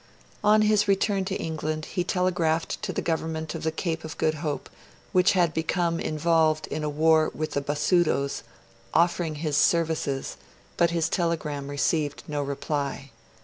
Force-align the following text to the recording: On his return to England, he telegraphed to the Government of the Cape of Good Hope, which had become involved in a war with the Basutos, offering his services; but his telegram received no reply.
On 0.43 0.63
his 0.63 0.87
return 0.87 1.25
to 1.25 1.35
England, 1.35 1.85
he 1.85 2.03
telegraphed 2.03 2.81
to 2.81 2.91
the 2.91 3.03
Government 3.03 3.53
of 3.53 3.61
the 3.61 3.71
Cape 3.71 4.03
of 4.03 4.17
Good 4.17 4.33
Hope, 4.33 4.67
which 5.11 5.33
had 5.33 5.53
become 5.53 5.99
involved 5.99 6.65
in 6.69 6.83
a 6.83 6.89
war 6.89 7.29
with 7.35 7.51
the 7.51 7.61
Basutos, 7.61 8.41
offering 8.95 9.35
his 9.35 9.57
services; 9.57 10.37
but 10.75 10.89
his 10.89 11.07
telegram 11.07 11.67
received 11.67 12.23
no 12.27 12.41
reply. 12.41 13.11